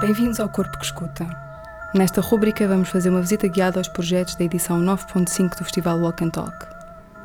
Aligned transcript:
Bem-vindos 0.00 0.38
ao 0.38 0.48
Corpo 0.48 0.78
que 0.78 0.84
Escuta. 0.84 1.26
Nesta 1.92 2.20
rúbrica 2.20 2.68
vamos 2.68 2.88
fazer 2.88 3.10
uma 3.10 3.20
visita 3.20 3.48
guiada 3.48 3.80
aos 3.80 3.88
projetos 3.88 4.36
da 4.36 4.44
edição 4.44 4.80
9.5 4.80 5.58
do 5.58 5.64
Festival 5.64 5.98
Walk 5.98 6.22
and 6.24 6.30
Talk. 6.30 6.56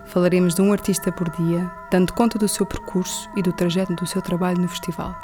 Falaremos 0.06 0.56
de 0.56 0.62
um 0.63 0.72
artista 0.72 1.12
por 1.12 1.29
dia, 1.29 1.70
dando 1.92 2.12
conta 2.13 2.40
do 2.40 2.47
seu 2.47 2.65
percurso 2.65 3.29
e 3.38 3.44
do 3.44 3.54
trajeto 3.54 3.94
do 3.94 4.08
seu 4.08 4.24
trabalho 4.24 4.60
no 4.60 4.67
festival. 4.67 5.15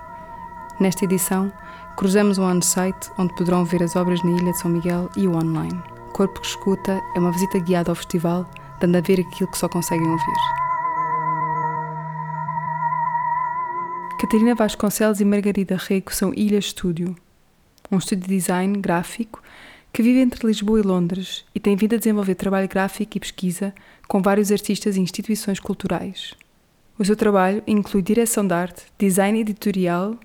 Nesta 0.80 1.06
edição, 1.06 1.52
cruzamos 1.98 2.38
o 2.38 2.44
on-site, 2.44 3.10
onde 3.18 3.34
poderão 3.34 3.66
ver 3.66 3.82
as 3.82 3.96
obras 3.96 4.22
na 4.22 4.30
Ilha 4.30 4.52
de 4.52 4.60
São 4.60 4.70
Miguel 4.70 5.10
e 5.18 5.28
o 5.28 5.36
online. 5.36 5.82
Corpo 6.14 6.40
que 6.40 6.46
Escuta 6.46 7.02
é 7.16 7.20
uma 7.20 7.32
visita 7.32 7.58
guiada 7.58 7.90
ao 7.90 7.96
festival, 7.96 8.48
dando 8.80 8.96
a 8.96 9.02
ver 9.02 9.22
aquilo 9.22 9.50
que 9.50 9.58
só 9.58 9.68
conseguem 9.68 10.08
ouvir. 10.08 10.40
Catarina 14.20 14.54
Vasconcelos 14.54 15.20
e 15.20 15.26
Margarida 15.26 15.78
Rego 15.78 16.14
são 16.14 16.32
Ilha 16.36 16.60
Estúdio, 16.60 17.16
um 17.92 17.98
estúdio 17.98 18.28
de 18.28 18.36
design 18.36 18.78
gráfico 18.80 19.42
que 19.92 20.04
vive 20.04 20.20
entre 20.20 20.46
Lisboa 20.46 20.80
e 20.80 20.84
Londres 20.84 21.46
e 21.54 21.60
tem 21.60 21.76
vindo 21.76 21.96
a 21.96 21.98
desenvolver 21.98 22.36
trabalho 22.36 22.68
gráfico 22.68 23.18
e 23.18 23.20
pesquisa 23.20 23.74
com 24.08 24.22
vários 24.22 24.52
artistas 24.52 24.96
e 24.96 25.02
instituições 25.02 25.60
culturais. 25.60 26.36
O 26.98 27.06
seu 27.06 27.16
trabalho 27.16 27.64
inclui 27.66 28.02
direção 28.02 28.46
de 28.46 28.54
arte, 28.54 28.84
design 28.98 29.40
editorial, 29.40 30.18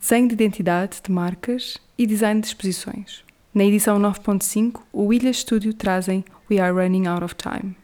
desenho 0.00 0.28
de 0.28 0.34
identidade 0.34 1.00
de 1.04 1.10
marcas 1.10 1.76
e 1.98 2.06
design 2.06 2.40
de 2.40 2.46
exposições. 2.46 3.24
Na 3.52 3.64
edição 3.64 3.98
9.5, 3.98 4.80
o 4.92 5.12
Ilha 5.12 5.32
Studio 5.32 5.74
trazem 5.74 6.24
We 6.50 6.60
Are 6.60 6.72
Running 6.72 7.08
Out 7.08 7.24
of 7.24 7.34
Time, 7.34 7.76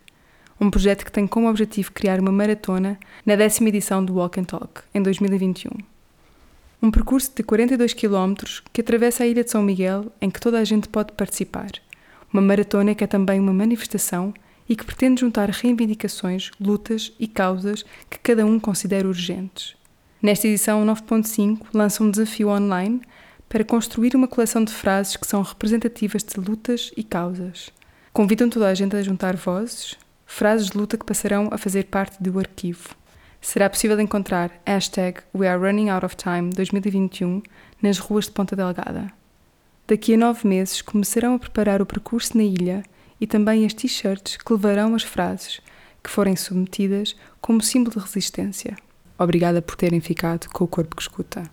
um 0.61 0.71
projeto 0.71 1.05
que 1.05 1.13
tem 1.13 1.27
como 1.27 1.49
objetivo 1.49 1.93
criar 1.93 2.21
uma 2.21 2.33
maratona 2.33 2.99
na 3.25 3.35
décima 3.35 3.69
edição 3.69 4.05
do 4.05 4.15
Walk 4.15 4.39
and 4.41 4.45
Talk, 4.45 4.83
em 4.95 5.03
2021. 5.03 5.96
Um 6.83 6.91
percurso 6.91 7.33
de 7.35 7.43
42 7.43 7.95
km 7.95 8.35
que 8.73 8.83
atravessa 8.83 9.25
a 9.25 9.27
ilha 9.27 9.43
de 9.43 9.51
São 9.51 9.63
Miguel, 9.63 10.13
em 10.21 10.31
que 10.31 10.41
toda 10.41 10.59
a 10.59 10.65
gente 10.65 10.89
pode 10.89 11.13
participar. 11.13 11.71
Uma 12.31 12.43
maratona 12.43 12.95
que 12.95 13.03
é 13.03 13.07
também 13.07 13.41
uma 13.41 13.53
manifestação 13.53 14.35
e 14.69 14.77
que 14.77 14.85
pretende 14.85 15.23
juntar 15.23 15.49
reivindicações, 15.49 16.51
lutas 16.61 17.13
e 17.19 17.27
causas 17.27 17.85
que 18.11 18.19
cada 18.19 18.45
um 18.45 18.61
considera 18.61 19.09
urgentes. 19.09 19.75
Nesta 20.21 20.49
edição 20.49 20.85
9.5, 20.85 21.67
lança 21.73 22.03
um 22.03 22.11
desafio 22.11 22.49
online 22.49 23.01
para 23.49 23.65
construir 23.65 24.15
uma 24.15 24.29
coleção 24.29 24.63
de 24.63 24.73
frases 24.73 25.17
que 25.17 25.27
são 25.27 25.41
representativas 25.41 26.23
de 26.23 26.39
lutas 26.39 26.93
e 26.97 27.03
causas. 27.03 27.71
Convidam 28.13 28.51
toda 28.51 28.69
a 28.69 28.75
gente 28.75 28.95
a 28.97 29.03
juntar 29.03 29.37
vozes, 29.37 29.97
frases 30.27 30.69
de 30.69 30.77
luta 30.77 30.99
que 30.99 31.07
passarão 31.07 31.49
a 31.51 31.57
fazer 31.57 31.85
parte 31.85 32.23
do 32.23 32.39
arquivo 32.39 32.95
será 33.47 33.71
possível 33.71 34.01
encontrar 34.01 34.51
hashtag 34.67 35.21
We 35.33 35.47
Are 35.47 35.57
Running 35.57 35.89
Out 35.89 36.05
of 36.05 36.17
Time 36.17 36.51
2021 36.51 37.41
nas 37.81 37.97
ruas 37.97 38.25
de 38.25 38.33
Ponta 38.33 38.57
Delgada. 38.57 39.07
Daqui 39.87 40.15
a 40.15 40.17
nove 40.17 40.49
meses 40.49 40.83
começarão 40.83 41.37
a 41.37 41.39
preparar 41.39 41.81
o 41.81 41.87
percurso 41.87 42.37
na 42.37 42.43
ilha 42.43 42.83
e 43.21 43.27
também 43.27 43.65
as 43.65 43.73
t-shirts 43.73 44.37
que 44.37 44.53
levarão 44.53 44.97
as 44.97 45.05
frases 45.05 45.61
que 46.03 46.11
forem 46.11 46.35
submetidas 46.35 47.15
como 47.41 47.63
símbolo 47.63 47.95
de 47.95 48.03
resistência. 48.03 48.77
Obrigada 49.17 49.63
por 49.63 49.77
terem 49.77 50.01
ficado 50.01 50.49
com 50.49 50.65
o 50.65 50.69
corpo 50.69 50.97
que 50.97 51.03
escuta. 51.03 51.49